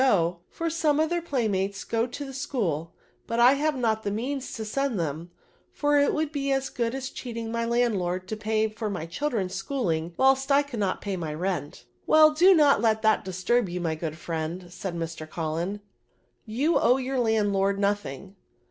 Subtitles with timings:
[0.03, 2.87] go, for some of tibeir playmates go to the VERBS, 71 l^hool;
[3.27, 5.29] but I have not the means to send them,
[5.71, 9.53] for it would be as good as cheating mj landlord to pay for my children's
[9.53, 13.93] schooling, "whilst I can't pay my rent/'" Well, do not let that disturb you, my
[13.93, 15.29] good friend," said Mr.
[15.29, 15.81] Cullen,
[16.47, 18.35] you owe your landlord no thing."